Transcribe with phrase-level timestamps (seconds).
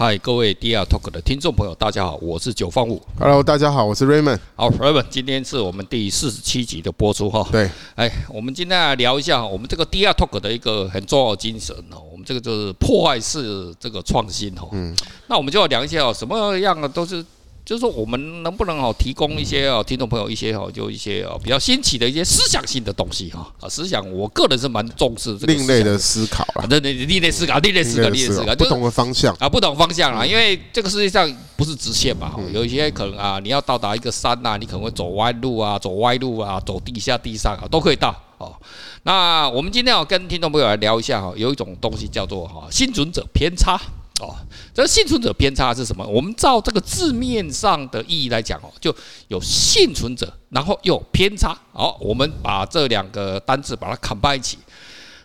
[0.00, 3.02] 嗨，各位 DR Talk 的听众朋友，大家好，我是九方五。
[3.18, 4.38] Hello，大家好，我是 Raymond。
[4.54, 7.44] 好，Raymond，今天是我们第四十七集的播出哈。
[7.50, 14.68] 对，哎，我们今天来聊一下我们这个 DR Talk 的一个很重要的精神哦，我们这个就是破坏式这个创新哈。
[14.70, 14.94] 嗯。
[15.26, 17.24] 那我们就要聊一下哦，什么样的都是。
[17.68, 29.36] 就是说，我们能不能哦提供一些哦听众朋友一些哦就一些哦比较新奇的一些思想性的东西哈啊思想，我个人是蛮重视这个另类的思考啊，对对，另类思考，另类思考，另类思考，不同的方向。
[29.38, 38.56] 啊，不同方向啊，因为这个世界上不是直线嘛，有一些可能啊，你要到达一个山呐，你可能会走弯路啊，走歪路啊，走地下地上啊，都可以到哦。
[39.02, 43.78] 那我们今天要跟听众朋友来聊一下哈，有一种东西叫做哈幸存者偏差。
[44.20, 44.34] 哦，
[44.74, 46.04] 这幸存者偏差是什么？
[46.06, 48.94] 我们照这个字面上的意义来讲哦，就
[49.28, 51.56] 有幸存者，然后又有偏差。
[51.72, 54.58] 好，我们把这两个单字把它 combine 一起。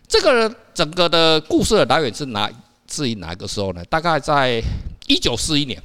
[0.07, 2.51] 这个整个的故事的来源是哪？
[2.85, 3.83] 至于哪个时候呢？
[3.85, 4.61] 大概在
[5.07, 5.81] 一九四一年，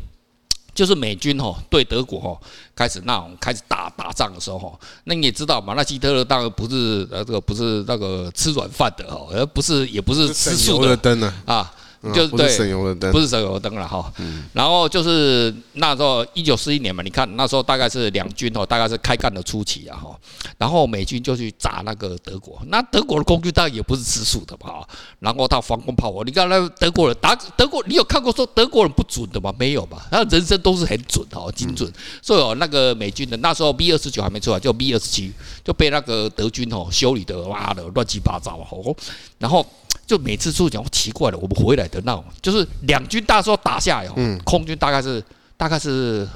[0.74, 2.38] 就是美军哦对德国哦
[2.76, 4.78] 开始那种开始打打仗的时候哦。
[5.04, 11.72] 那你也知道嘛，那希特勒当然不是呃这个不是那个吃软饭的哦，而不是也不是吃素的啊。
[12.14, 14.12] 就是对，不是省油的灯，不是省油灯了哈。
[14.52, 20.16] 然后就是那时候一九四一年嘛，你看那时候大概是两军哦，大概是开干的初期啊哈。
[20.58, 24.86] 然后美军就去炸那个德国，那德国的空军当然也不是吃素的嘛。
[25.18, 29.52] 然后他防空炮火，你看那德国人打德国，你有看过说德国人不准的吗？
[29.58, 30.06] 没有吧？
[30.10, 31.92] 他人生都是很准哦，精准。
[32.22, 35.32] 所以哦，那个美军的那时候 B 二十九还没出来，就 B 二十七
[35.64, 38.94] 就被那个德军哦修理的哇的乱七八糟哦。
[39.38, 39.66] 然后。
[40.06, 45.22] 就每次出讲奇怪了，我们回来的那种，就是两军大时候打下来，嗯，空军大概是
[45.56, 46.28] 大概是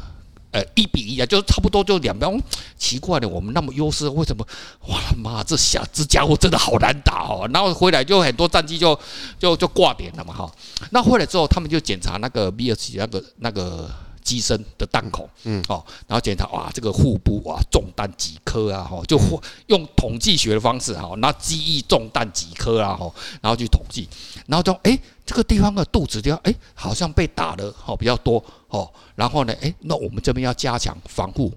[0.51, 2.43] 呃一比一啊，就是差不多就两边。
[2.77, 4.47] 奇怪的，我们那么优势，为什么？
[4.89, 7.49] 哇妈，这小这家伙真的好难打哦。
[7.53, 8.99] 然后回来就很多战机就
[9.39, 10.53] 就就挂点了嘛哈。
[10.91, 13.91] 那回来之后，他们就检查那个 B 二七那个那个。
[14.23, 19.19] 机身的弹孔，嗯，哦，然后检查哇，这个腹部哇，中弹几颗啊，哈，就
[19.67, 24.09] 用统计学的方式哈，那机翼中弹几颗啊，哈，然后去统计，
[24.47, 31.53] 然后就哎，这个地方的肚子地方哎，好像被打的哦比较多哦，然后呢，哎，那我们这边要加强防护，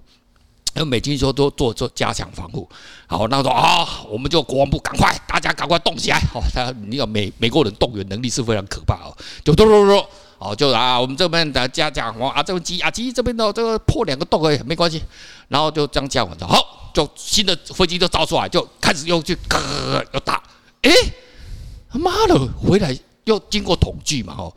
[0.74, 2.68] 那美军说都做做加强防护，
[3.06, 10.06] 好，那说啊，我们就国防部赶快，大家赶快动起来，哦，他你看美美国人动员能力是非常可怕哦，就咚咚咚。
[10.38, 15.02] 哦，就啊，我们这边的加讲，我啊这边鸡啊鸡这边的这个破两个洞诶，没关系。
[15.48, 20.42] 然后就这样讲完之后，好，就新的飞机就造出来，就开始又去咯又打。
[20.82, 20.92] 诶，
[21.88, 24.54] 他妈的，回来又经过统计嘛，哦，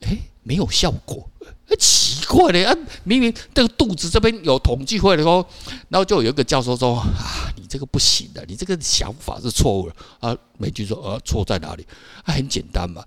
[0.00, 1.30] 诶，没有效果，
[1.78, 5.46] 奇怪的啊，明明这个肚子这边有统计会的说，
[5.88, 10.36] 然后就有一个教授说啊，你这个不行的，你这个想法是错误的啊。
[10.58, 11.86] 美军说啊，错在哪里？
[12.24, 13.02] 啊，很简单嘛。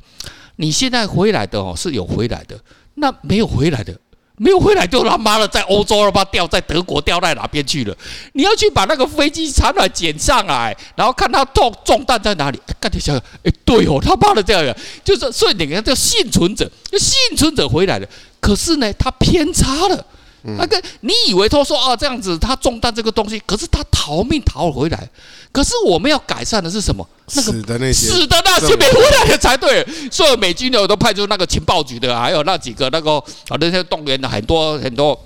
[0.57, 2.59] 你现在回来的哦，是有回来的，
[2.95, 3.97] 那没有回来的，
[4.37, 6.23] 没有回来就他妈的在欧洲了吧？
[6.25, 7.95] 掉在德国掉在哪边去了？
[8.33, 12.59] 你要去把那个飞机残骸捡上来，然后看他中中弹在哪里？
[12.79, 18.07] 干点想，哎，对哦，他妈的这样，就是所以你看叫幸存者，就幸存者回来了，
[18.45, 20.05] 可是呢，他偏差了。
[20.43, 25.09] 那个你以为他说啊这样子他中弹这个东西，可是他逃命逃回来。
[25.51, 27.03] 可是我们要改善的是什么？
[27.33, 29.83] 那个死的那些死的那些没回来的才对。
[30.11, 33.13] 所有美军呢都派出那个情报局的，还有那几个那个
[33.49, 35.19] 啊那些动员的很多很多。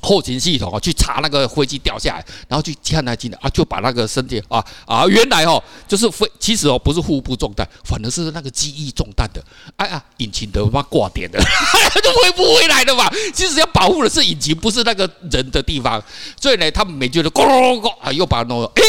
[0.00, 9.42] 后勤系统啊，去查那个飞机掉下来，然后去看他进的啊，就把那个身体啊啊，原来哦，就是飞，其实哦不是腹部中弹，反而是那个机翼中弹的，
[9.76, 11.38] 哎呀，引擎的妈挂点的，
[12.02, 13.08] 就回不回来的嘛。
[13.34, 16.02] 其实要保护的是引擎，不是那个人的地方。
[16.40, 18.82] 所以呢，他们美军的咕噜咕啊，又把它弄了，哎。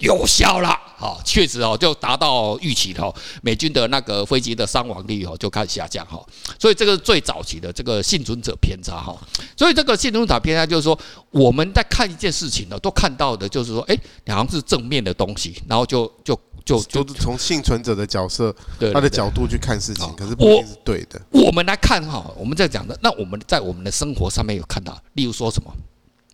[0.00, 3.14] 有效了，好，确实哦，就达到预期的哦。
[3.40, 6.22] 美军的那个飞机的伤亡率哦就开始下降哈，
[6.58, 9.16] 所以这个是最早期的这个幸存者偏差哈。
[9.56, 10.98] 所以这个幸存者偏差就是说，
[11.30, 13.96] 我们在看一件事情呢，都看到的就是说，哎，
[14.26, 18.54] 好像是正面的东西，然后就就就就是从幸存者的角色，
[18.92, 21.18] 他的角度去看事情，可是不一定是对的。
[21.30, 25.72] 我们来看哈，我们在讲的，那我们在我们的生活上面有看到，例如说什么？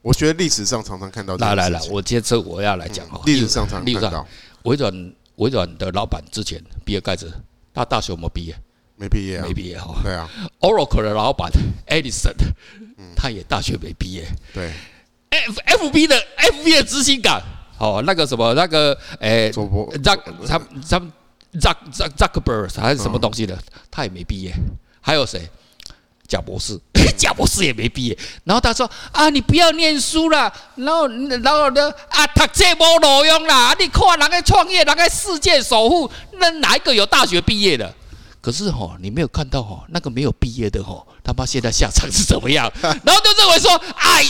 [0.02, 1.36] 我觉得历史上常常看到。
[1.38, 3.20] 来来来，我接着我要来讲哈。
[3.26, 4.24] 历史上常看到。
[4.66, 7.32] 微软微软的老板之前，比尔盖茨，
[7.72, 8.54] 他大学有没有毕业？
[8.96, 9.44] 没毕业啊。
[9.46, 9.94] 没毕业哈。
[10.02, 10.28] 对啊。
[10.60, 11.50] Oracle 的老板
[11.86, 12.34] Edison，
[13.14, 14.26] 他也大学没毕业。
[14.52, 14.72] 对。
[15.30, 17.40] F F B 的 F B 的执行长，
[17.78, 20.58] 哦，那个什么那个诶，Zuck 他
[20.88, 21.00] 他
[21.58, 23.58] Zuck Zuck Zuckerberg 还是什么东西的，
[23.90, 24.54] 他也没毕业。
[25.00, 25.48] 还有谁？
[26.26, 26.78] 贾博士，
[27.16, 28.18] 贾博士也没毕业。
[28.44, 31.90] 然后他说：“啊，你不要念书了。”然后，然后呢？
[32.10, 33.74] 啊，读这无路用啦！
[33.78, 37.94] 你看人家创业，人家世界首富，那哪一个有大学毕业的？
[38.40, 42.70] 可是哈，你没有看到哈，那个没有毕业的哈，他妈现在下场是怎么样？
[42.82, 44.24] 然后就认为说，哎，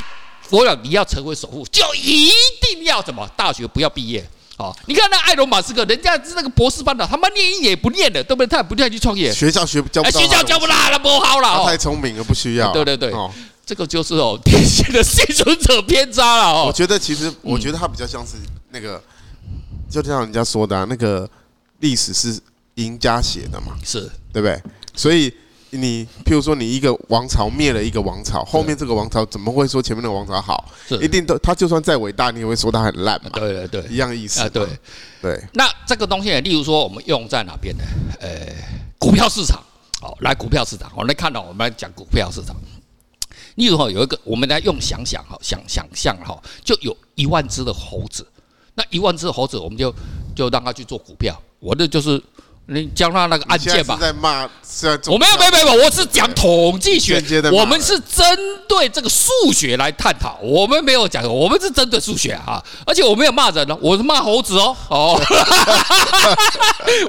[0.50, 4.25] 我想你要成为首富，就一定要什么大学不要毕业。
[4.58, 8.47] 哦，你看那埃隆马斯克，人家是那个博士班的，他妈念一也不念的，对不对？
[8.47, 11.64] 他也不愿意去创业，学校学教不，学校教不啦，那不好了。
[11.64, 12.73] 太聪明了，不需要。
[12.73, 13.12] 对对对，
[13.67, 16.64] 这个就是哦，典型的幸存者偏差了哦。
[16.67, 18.35] 我觉得其实，我觉得他比较像是
[18.70, 19.03] 那个，
[19.91, 21.29] 就像人家说的，啊那个
[21.81, 22.41] 历史是
[22.76, 24.62] 赢家写的嘛，是对不对？
[24.94, 25.32] 所以。
[25.70, 30.64] 你譬如说，你一个王朝灭了一个王朝，后面这个王朝怎么会说前面那个王朝好？
[31.02, 33.30] 一定都他就算再伟大，你也会说他很烂嘛？
[33.34, 34.48] 对对对，一样意思啊。
[34.48, 34.66] 对
[35.20, 35.42] 对。
[35.52, 37.84] 那这个东西，例如说，我们用在哪边呢？
[38.20, 38.28] 呃，
[38.98, 39.62] 股票市场。
[40.00, 42.54] 好，来股票市场，我们来看到，我们来讲股票市场。
[43.56, 48.26] 例如哈，有一个，我们来用想想哈，想想象哈，就有一万只的猴子，
[48.74, 49.92] 那一万只猴子，我们就
[50.34, 51.38] 就让他去做股票。
[51.58, 52.22] 我的就是。
[52.68, 53.96] 你教他那个案件吧。
[54.00, 54.42] 在骂，
[55.06, 57.22] 我没有，没有，没有，我是讲统计学。
[57.52, 58.26] 我们是针
[58.66, 60.36] 对这个数学来探讨。
[60.42, 62.60] 我们没有讲，我们是针对数学啊。
[62.84, 64.76] 而且我没有骂人哦，我是骂猴子哦。
[64.88, 65.14] 哦，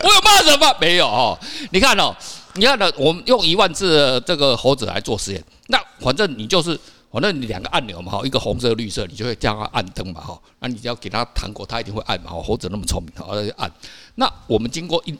[0.04, 0.72] 我有骂人吗？
[0.80, 1.36] 没有哦。
[1.72, 2.16] 你看哦，
[2.54, 5.44] 你看呢，我们用一万只这个猴子来做实验。
[5.70, 6.80] 那反正你就是，
[7.12, 10.40] 反正你两个按钮嘛，哈，一个红色、绿色，你就会叫它按灯嘛，哈。
[10.60, 12.30] 那你只要给它糖果，它一定会按嘛。
[12.32, 13.72] 猴子那么聪明，好，它就按。
[14.14, 15.18] 那我们经过一。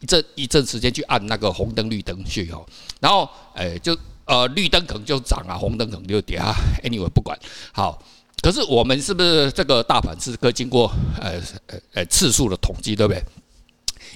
[0.00, 2.66] 一阵一阵时间去按那个红灯绿灯去哦，
[3.00, 6.54] 然后诶就呃绿灯可能就涨啊，红灯可能就跌啊。
[6.82, 7.38] Anyway 不管
[7.72, 8.02] 好，
[8.42, 13.22] 可是我们是不是这个大盘是可以经过呃呃呃次数的统计，对不对？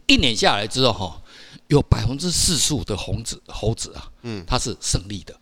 [0.06, 1.22] 一年下来之后哈，
[1.68, 5.34] 有百分之四十五的红子猴子啊，嗯，它是胜利的，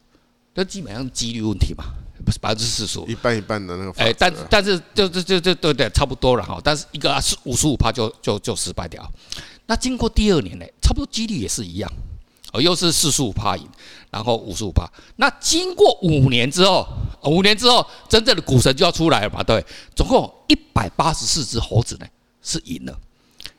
[0.55, 1.85] 这基本上几率问题嘛，
[2.25, 9.11] 不是百分之四十五，一半一半的那个，哎，但但是就就就就对对差不多了哈，但是一个是五十五趴就就就失败掉。
[9.67, 11.91] 那经过第二年呢，差不多几率也是一样，
[12.53, 13.67] 哦，又是四十五趴赢，
[14.11, 14.87] 然后五十五趴。
[15.17, 16.87] 那经过五年之后，
[17.25, 19.43] 五年之后，真正的股神就要出来了嘛？
[19.43, 19.65] 对，
[19.97, 22.07] 总共一百八十四只猴子呢
[22.43, 22.99] 是赢了。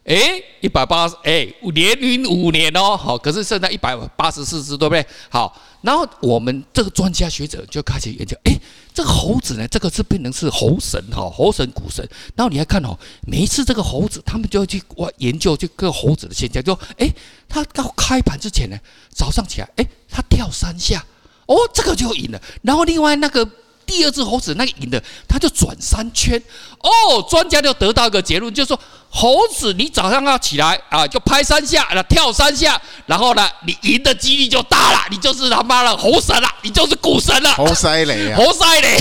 [0.06, 5.06] 诶，一百八十，诶，连赢五年哦，好，可是剩下一百八十四只，对不对？
[5.30, 8.60] 好，然后我们这个专家学者就开始研究，诶，
[8.94, 12.06] 这个猴子呢，这个是变成是猴神哈，猴神股神。
[12.36, 14.84] 然后你还看哦，每一次这个猴子，他们就要去
[15.20, 17.10] 研究这个猴子的现象，就诶，
[17.48, 18.78] 他到开盘之前呢，
[19.10, 21.06] 早上起来，诶，他跳三下，
[21.46, 22.42] 哦，这个就赢了。
[22.62, 23.50] 然后另外那个。
[23.86, 26.42] 第二只猴子那个赢的，他就转三圈。
[26.80, 39.00] 哦，专家就得到一个结论，就是说猴子你早上要起来啊，就拍三下，跳三下，然后呢，你赢的几率就大了，你就是他妈的猴神了，你就是股神了，猴塞雷啊， 猴塞雷，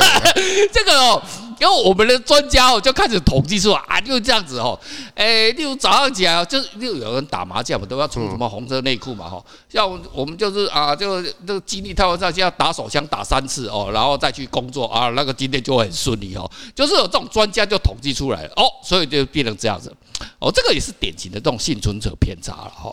[0.72, 1.22] 这个哦。
[1.60, 4.78] 因为我们的专家哦，就开始统计出啊，就这样子哦，
[5.14, 19.94] 诶，例如早上起来哦，就是例如有人打麻将嘛，都要穿什么红色内裤嘛，哈，像我们就是啊，就这个精力太旺盛，要打手枪打三次哦，然后再去工作啊，那个今天就会很顺利哦，就是有这种专家就统计出来哦，所以就变成这样子
[20.38, 22.90] 哦，这个也是典型的这种幸存者偏差了哈。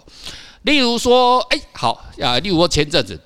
[0.63, 3.17] 例如说，哎，好啊，例如说前阵子。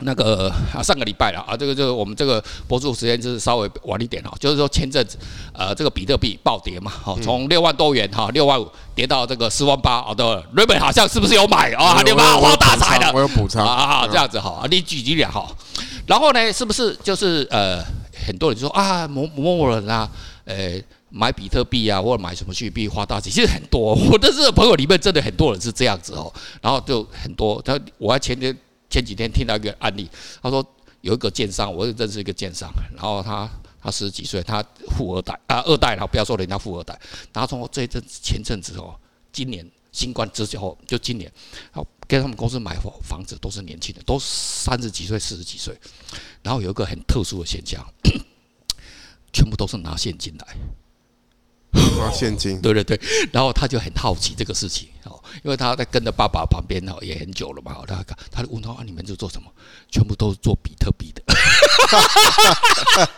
[0.00, 5.18] 那个啊，上个礼拜了啊，这个就是我们这个播出时间就是稍微晚一点哈，就是说前阵子
[5.52, 12.00] 呃，这个比特币暴跌嘛，哈，从六万多元哈，六万五跌到这个四万八，好的，瑞本好像是不是有买啊？
[12.02, 15.48] 六万发大财了，我有补偿啊，这样子哈，你举几两哈，
[16.06, 17.82] 然后呢，是不是就是呃，
[18.24, 20.08] 很多人就说啊，某某人啊，
[20.44, 28.56] 呃，买比特币啊，或者买什么虚拟币花大钱，其实很多，我的这个朋友里面真的很多人是这样子哦，然后就很多，他我还前天。
[28.90, 30.08] 前几天听到一个案例，
[30.42, 30.64] 他说
[31.00, 33.48] 有一个建商，我认识一个建商，然后他
[33.80, 34.64] 他十几岁，他
[34.96, 36.98] 富二代啊二代，然后不要说人家富二代，
[37.32, 38.98] 然后从这一阵前阵子哦，
[39.32, 41.30] 今年新冠之后就今年，
[41.72, 45.78] 然后跟他们公司买房房子都是年轻的，都三十几岁四十几岁，
[46.42, 47.86] 然后有一个很特殊的现象，
[49.32, 50.56] 全部都是拿现金来。
[51.98, 52.98] 拿现金，对对对，
[53.32, 59.48] 然后他就很好奇这个事情哦，因为他在跟着爸爸旁边哦，也很久了嘛，他他就问他啊，你们是做什么？
[59.90, 61.22] 全部都是做比特币的，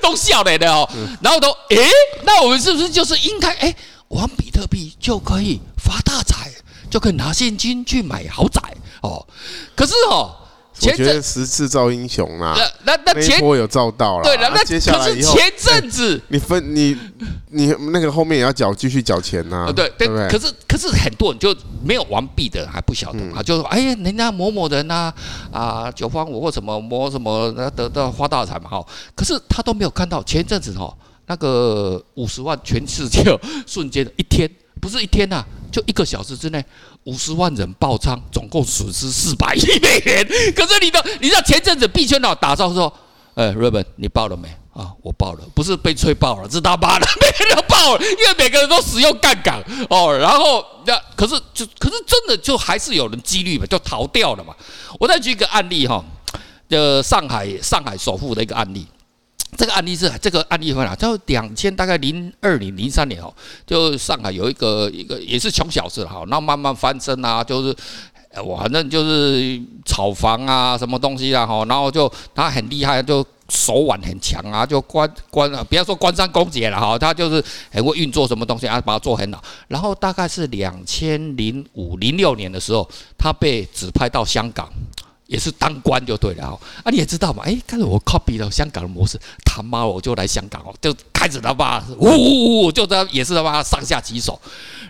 [0.00, 0.88] 都笑来的哦，
[1.20, 1.88] 然后都诶，
[2.24, 3.74] 那我们是不是就是应该诶，
[4.08, 6.50] 玩比特币就可以发大财，
[6.90, 8.60] 就可以拿现金去买豪宅
[9.02, 9.26] 哦？
[9.76, 10.34] 可是哦。
[10.80, 16.96] 我觉得时势造英雄啊，那那那前波有造到了，对了，那接下来以后前阵子你分你
[17.50, 20.28] 你那个后面也要缴继续缴钱呐，对对对。
[20.28, 20.46] 可是
[20.78, 25.12] 可是很多人就没有玩币的还不晓得啊，就说哎呀，人家某某人呐
[25.50, 33.24] 啊九方五或什么某什么得到发大财嘛哈，可是他都没有看到前阵子哈那个五十万全世界
[33.66, 34.48] 瞬间一天
[34.80, 36.64] 不是一天呐，就一个小时之内，
[37.02, 40.24] 五十万人爆仓，总共损失四百亿美元。
[40.54, 42.92] 可是你的，你知道前阵子币圈佬打造说，
[43.34, 44.48] 呃，Raymond，你爆了没？
[44.78, 50.16] 啊，我爆了，不是被吹爆了，是他妈的，每个人都爆了，因为每个人都使用杠杆哦。
[50.16, 54.54] 然后那可是就可是真的就还是有人几率嘛，就逃掉了嘛。
[55.00, 56.04] 我再举一个案例哈，
[56.68, 58.86] 就上海上海首富的一个案例。
[59.56, 60.94] 这个案例是这个案例会哪？
[60.94, 63.34] 就两千大概零二零零三年哦，
[63.66, 67.76] 就上海有一个一个也是穷小子哈，然后慢慢翻身啊，就是。
[68.44, 79.42] 我反正就是炒房啊，什么东西啊，哈，然后就他很厉害，就手腕很强啊，就官官啊，不要说官商勾结了哈，他就是很会运作什么东西啊，把它做很好。
[79.68, 84.68] 然后大概是两千零五零六年的时候，他被指派到香港，
[85.26, 86.60] 也是当官就对了哈。
[86.84, 94.38] 啊，你也知道嘛，哎，看着我 copy 了香港的模式，他妈我就来香港哦，就开始他妈呜呜呜，就这样也是他妈上下其手，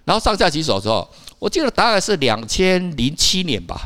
[0.04, 1.08] 然后上下其手之后。
[1.40, 3.80] 我记得大概是两千零七年吧，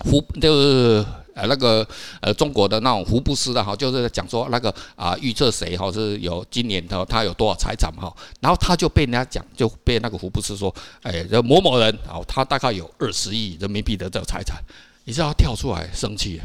[0.00, 1.86] 湖就是呃那个
[2.20, 14.62] 呃中国的那种福布斯的哈，就是讲说那个啊预测谁哈是有今年的他有多少财产哈，然后他就被人家讲就被那个福布斯说，哎这某某人哦他大概有二十亿人民币的这个财产，
[15.04, 16.40] 你知道他跳出来生气，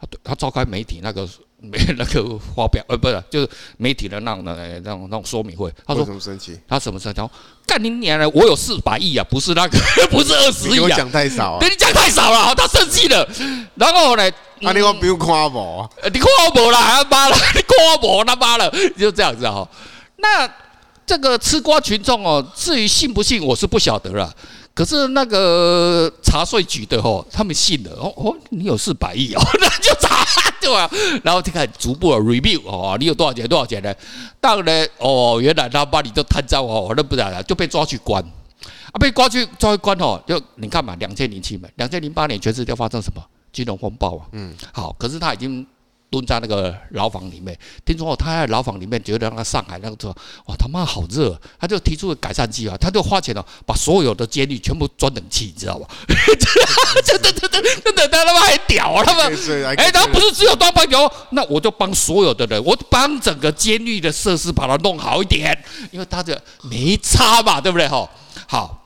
[0.00, 1.28] 他他召开媒体那个。
[1.58, 3.48] 没 那个发表，呃，不是，就是
[3.78, 5.72] 媒体的那种的那种那种说明会。
[5.86, 6.56] 他说什么生气？
[6.68, 7.20] 他什么生气？
[7.66, 8.28] 干你娘的！
[8.28, 9.78] 我有四百亿啊，不是那个，
[10.12, 10.86] 不是二十亿啊。
[10.86, 13.26] 你讲太少，对，你讲太少了，他生气了。
[13.74, 14.30] 然后呢？
[14.62, 19.66] 啊，你我不用夸我，你夸我了，还要妈了，你夸我他妈了，就这样子哈。
[20.16, 20.46] 那
[21.06, 24.30] 这个吃瓜群众哦，至于信不信，我是不晓得了。
[24.76, 30.22] 可是那个查税局的哦，他们信了哦哦，你有四百亿 哦，那就查
[30.60, 30.86] 对吧？
[31.24, 33.94] 然后就开始逐步的 review 哦，你有多少钱多少钱呢？
[34.38, 38.22] 当然哦，原来他把你都贪赃哦，那不然了就被抓去关
[38.92, 44.26] 啊，被抓去抓去关哦，就你看嘛，两千零七年、两千零八年全世界发生什么金融风暴啊？
[44.32, 45.66] 嗯，好，可是他已经。
[46.10, 50.10] 蹲在那个牢房里面，听说他在牢房里面觉得那个上海那个说
[50.46, 55.86] 哇他妈好热，他就提出了改善计划，他就花钱了，把所有的监狱全部装冷气，你知道吧？
[57.04, 59.04] 真的真的真的他他妈还屌啊！
[59.04, 59.38] 他们
[59.76, 65.56] 哎，他不是只有当班友，那我就帮所有的人，我帮整个监狱的设施把它弄好一点，
[65.90, 67.88] 因为他这没差嘛，对不对？
[67.88, 68.08] 哈，
[68.46, 68.85] 好。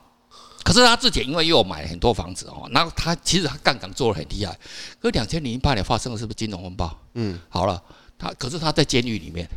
[0.63, 4.57] 可是他之前因为又买了很多房子哦，那他其实他杠杆做的很厉害。
[5.01, 6.95] 可两千零八年发生的是不是金融风暴？
[7.15, 7.81] 嗯，好了，
[8.17, 9.47] 他可是他在监狱里面，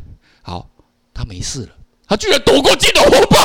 [0.43, 0.67] 好，
[1.13, 1.69] 他没事了，
[2.09, 3.37] 他居然躲过金融风暴，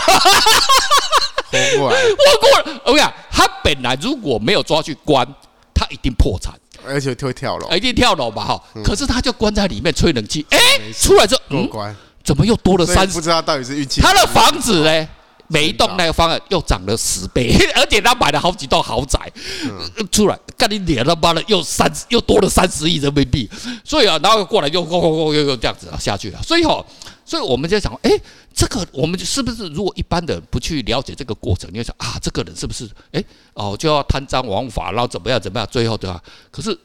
[1.51, 2.82] 活过来，活过了。
[2.86, 5.28] 我讲，他本来如果没有抓去关，
[5.74, 6.54] 他一定破产，
[6.86, 8.46] 而且会跳楼，一定跳楼吧？
[8.46, 10.60] 哈，可是他就关在里面吹冷气，哎，
[10.94, 13.13] 出来之后，嗯，怎么又多了三十？
[13.13, 14.00] 不知道到底是运气。
[14.01, 15.08] 他的房子呢？
[15.51, 19.20] 每一栋那个方案又涨了十倍， 而且他买了好几栋豪宅，
[20.12, 23.50] 出来干你脸他妈的又三又多了三十亿人民币，
[23.84, 26.86] 所以啊，然后过来又又又又又这样子下去了，所以哈，
[27.25, 28.12] 所以我们就想，哎，
[28.53, 33.24] 这个我们是不是如果一般的不去了解这个过程，你会想啊，这个人是不是哎
[33.56, 36.22] 哦就要贪赃枉法，然后怎么样怎么样，最后对吧？
[36.51, 36.77] 可是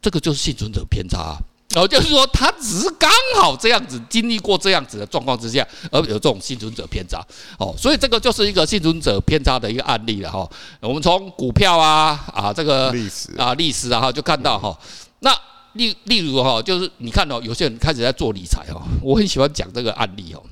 [0.00, 1.38] 这个就是幸存者偏差啊。
[1.74, 7.24] 哦，就是说他只是刚好这样子经历过这样子的状况之下，而有这种幸存者偏差。
[7.58, 10.46] 哦，所以这个就是一个幸存者偏差的一个案例了哈。
[10.80, 14.78] 我们从股票啊啊这个历史啊历史啊哈就看到哈。
[15.20, 15.34] 那
[15.72, 20.42] 例例如哈，就是你看到有些人开始在做理财哦，我很喜欢讲这个案例哦。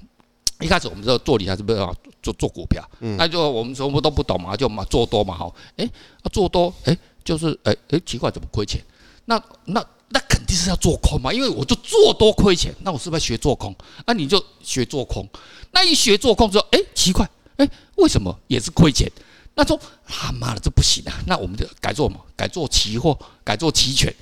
[0.60, 2.82] 一开始我们说做理财是不是要做做股票？
[3.00, 5.52] 嗯，那就我们什么都不懂嘛，就嘛做多嘛哈。
[5.76, 5.86] 哎，
[6.32, 8.82] 做多哎就是哎哎奇怪怎么亏钱？
[9.26, 9.84] 那那。
[10.12, 13.74] 那肯定是要做空嘛，因为我就做多亏钱，那我是不是学做空？
[14.06, 15.28] 那、你就学做空，
[15.70, 19.10] 那一学做空之后，哎，奇怪，哎，为什么也是亏钱？
[19.54, 24.12] 那说他妈的这不行啊，那我们就改做嘛，改做期货，改做期权。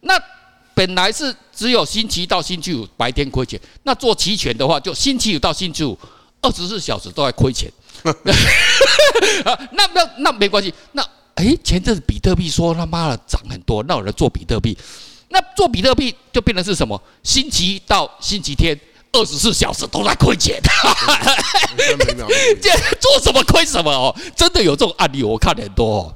[0.00, 0.18] 那
[0.74, 5.98] 本来是只有星期一到星期五白天亏钱，那做期权的话，就星期五到星期五
[6.40, 7.70] 二十四小时都在亏钱。
[9.72, 11.02] 那那那没关系，那
[11.34, 14.76] 哎前阵子比特币说他妈的涨很多，那有人做比特币。
[15.34, 17.02] 那做比特币就变成是什么？
[17.24, 18.78] 星期一到星期天，
[19.10, 20.62] 二十四小时都在亏钱。
[22.62, 24.14] 这做什么亏什么哦？
[24.36, 26.14] 真的有这种案例，我看很多哦。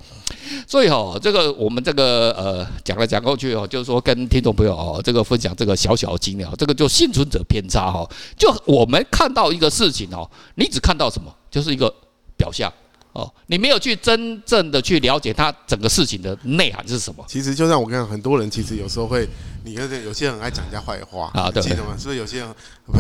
[0.69, 8.09] 所以哈，这个我们这个呃讲来讲过去哦，就是说跟听众朋友哦，这个分享这个小小的经验，这个就幸存者偏差哈。
[8.39, 11.35] 就我们看到一个事情哦，你只看到什么？
[11.51, 11.93] 就是一个
[12.37, 12.73] 表象。
[13.19, 17.25] 哦，你没有去真正的去了解他整个事情的内涵是什么。
[17.27, 19.29] 其实就像我跟你讲，很多人其实有时候会，
[19.65, 21.97] 你看有些人很爱讲人家坏话啊，记得吗？
[22.17, 22.49] 有些人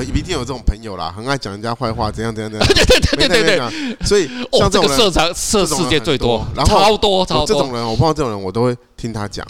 [0.02, 2.66] 一定有这种朋友啦，很爱讲人家坏话，怎样怎样怎样。
[2.74, 4.06] 对对对对对对。
[4.06, 4.26] 所以
[4.58, 7.46] 像这种人，这个色世界最多，然后超多超多。
[7.46, 9.46] 这种人，我碰到这种人，我都会听他讲。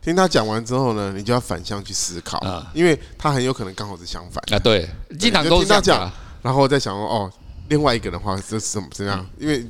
[0.00, 2.40] 听他讲完之后呢，你就要反向去思考，
[2.72, 4.58] 因为他很有可能刚好是相反啊。
[4.60, 4.88] 对，
[5.18, 6.08] 经常都听他讲，
[6.42, 7.32] 然后再想说哦。
[7.68, 9.24] 另外一个的话是什么怎样？
[9.38, 9.64] 因为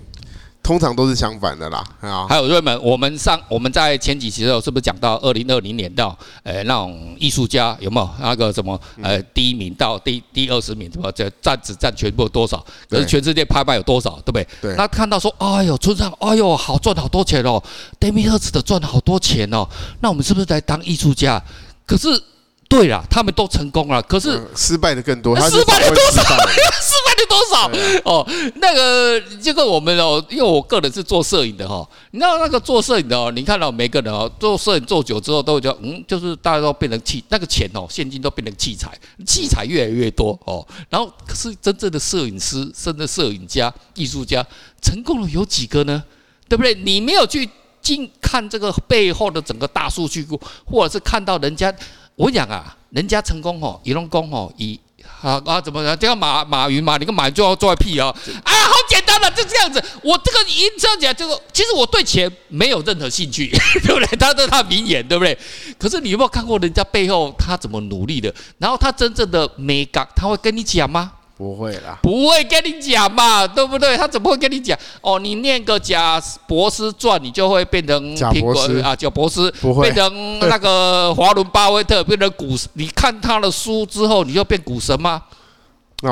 [0.63, 1.85] 通常都是相反的啦。
[2.01, 12.65] 啊，还有瑞们，我们上我们在前几期的时候是不是讲到二零二零年到呃那种艺术家有没有那个什么呃第一名到第第二十名什么这占只占全部多少？
[12.89, 14.21] 可是全世界拍卖有多少？
[14.25, 14.47] 对不对？
[14.61, 14.75] 对。
[14.77, 17.63] 那看到说，哎呦，村上，哎呦，好赚好多钱哦
[17.99, 19.69] ，David Hurst 的赚好多钱哦。
[20.01, 21.43] 那我们是不是在当艺术家？
[21.87, 22.23] 可是。
[22.69, 25.39] 对啦，他们都成功了，可是、嗯、失败的更多。
[25.39, 26.23] 失败了多少？
[26.23, 27.71] 失败的 多少？
[28.05, 38.93] 哦，那个这个我们哦，因为我个人是做摄影的哈，你知道那个做摄影的哦，你看到每个人哦，做摄影做久之后都会觉得嗯，就是大家都变成器，那个钱哦，现金都变成器材，
[39.27, 44.45] 器材越来越多哦，然后可是真正的摄影师、甚至摄影家、艺术家
[44.83, 46.03] 成功了有几个呢？
[46.49, 46.75] 对不对？
[46.75, 47.49] 你没有去
[47.81, 51.75] 进看这个背后的整个大数据库，或者是看到人家。
[52.15, 54.79] 我讲啊，人家成功哦，一龙功哦，以
[55.23, 55.97] 啊啊怎么了？
[55.97, 58.09] 这个马马云嘛，你个马云就要做屁啊！
[58.43, 59.83] 啊，好简单的，就这样子。
[60.03, 63.49] 我这个一这样讲，这个其实我对钱没有任何兴趣，
[63.85, 64.17] 对不对？
[64.17, 65.37] 他的他名言，对不对？
[65.79, 68.35] 可是你有没有看过人家背后他怎么努力的？
[68.59, 71.13] 然后他真正的美感，他会跟你讲吗？
[71.43, 73.97] 不会啦，不会跟你讲嘛，对不对？
[73.97, 74.79] 他怎么会跟你讲？
[75.01, 82.57] 哦，你念个贾博士传，你就会变成苹果啊，贾博士，不会变成那个华伦巴菲特，变成股。
[82.75, 85.21] 你看他的书之后，你就变股神吗？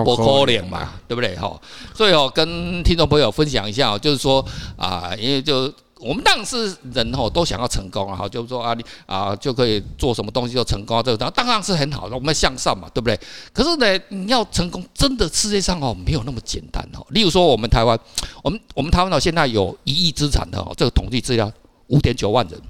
[0.04, 1.37] 不可能嘛，对不对？
[1.37, 1.56] 哈，
[1.94, 4.44] 所以哦，跟听众朋友分享一下，就是说
[4.76, 5.72] 啊，因为就。
[6.00, 13.19] 我们当然是人吼，都想要成功啊，哈，就是说啊，你啊就可以做什么东西就成功啊，这个当然是很好的，我们向上嘛，对不对？
[13.52, 17.07] 可是呢，你要成功，真的世界上哦没有那么简单哦。
[17.11, 17.99] 例如说，我们台湾，
[18.42, 21.53] 我们我们台湾到现在有一亿资产的哦，这个统计资料
[21.88, 22.61] 五点九万人。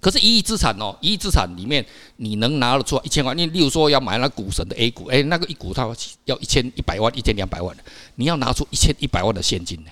[0.00, 1.84] 可是，一亿资产哦，一亿资产里面，
[2.16, 3.36] 你能拿得出来一千万？
[3.36, 5.90] 你例如说要买那股神的 A 股，哎，那个一股它
[6.26, 7.74] 要一千一百万、一千两百万，
[8.16, 9.90] 你要拿出一千一百万的现金呢，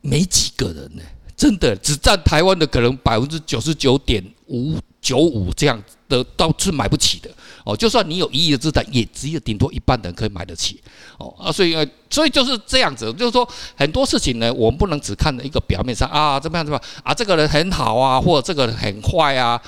[0.00, 1.02] 没几个人呢。
[1.40, 7.30] 真的只占台湾的可能百分之九十九点五九五这样的，都是买不起的
[7.64, 7.74] 哦。
[7.74, 10.82] 就算你有一亿的资产，也只有顶多一半的人可以买得起
[11.16, 11.50] 哦啊。
[11.50, 19.58] 所以呃，所以就是这样子，就是说很多事情呢，我们不能只看一个表面上啊，怎么样怎么样啊，这个人很好啊，或者这个人很坏啊，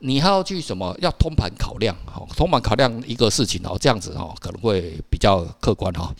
[0.00, 0.94] 你还要去什么？
[1.00, 6.14] 要通盘考量，好，通盘考量一个事情哦，这样子哦，可能会比较客观哈。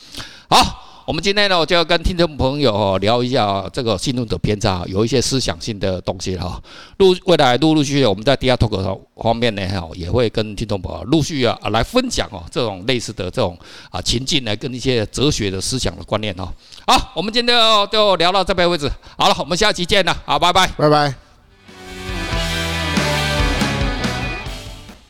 [0.49, 0.89] 好。
[1.05, 6.63] 我们今天呢，就要跟听众朋友聊一下这个信用的偏差，有一些思想性的东西哈。
[6.99, 13.59] 陆未来陆陆续续，我们在第二 talk 方面呢，哈，也会跟听众朋友陆续啊来分享哦，这种类似的这种
[13.91, 16.49] 啊情境，来跟一些哲学的思想的观念哦。
[16.87, 17.57] 好，我们今天
[17.91, 18.89] 就聊到这边为止。
[19.19, 21.32] 好了，我们下期见了，好，拜拜，拜拜。